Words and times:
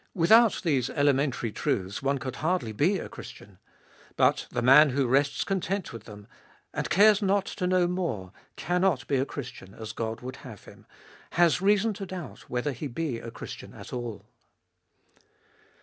Without 0.15 0.61
these 0.63 0.89
elementary 0.89 1.51
truths 1.51 2.01
one 2.01 2.17
could 2.17 2.37
hardly 2.37 2.71
be 2.71 2.97
a 2.97 3.07
Christian: 3.07 3.59
but 4.15 4.47
the 4.49 4.63
man 4.63 4.89
who 4.89 5.05
rests 5.05 5.43
content 5.43 5.93
with 5.93 6.05
them, 6.05 6.25
and 6.73 6.89
cares 6.89 7.21
not 7.21 7.45
to 7.45 7.67
know 7.67 7.85
more, 7.87 8.31
cannot 8.55 9.05
be 9.07 9.17
a 9.17 9.27
Christian 9.27 9.75
as 9.75 9.91
God 9.93 10.21
would 10.21 10.37
have 10.37 10.65
him, 10.65 10.87
has 11.33 11.61
reason 11.61 11.93
to 11.93 12.07
doubt 12.07 12.49
whether 12.49 12.71
he 12.71 12.87
be 12.87 13.19
a 13.19 13.29
Christian 13.29 13.75
at 13.75 13.93
all. 13.93 14.25